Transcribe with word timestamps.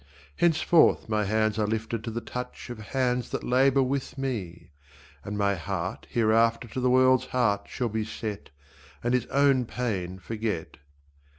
Henceforth 0.37 1.07
my 1.07 1.25
hands 1.25 1.59
are 1.59 1.67
lifted 1.67 2.03
to 2.03 2.09
the 2.09 2.21
touch 2.21 2.71
Of 2.71 2.79
hands 2.79 3.29
that 3.29 3.43
labour 3.43 3.83
with 3.83 4.17
me, 4.17 4.71
and 5.23 5.37
my 5.37 5.53
heart 5.53 6.07
Hereafter 6.09 6.67
to 6.69 6.79
the 6.79 6.89
world's 6.89 7.25
heart 7.27 7.67
shall 7.69 7.87
be 7.89 8.03
set 8.03 8.49
And 9.03 9.13
its 9.13 9.27
own 9.27 9.65
pain 9.65 10.17
forget. 10.17 10.77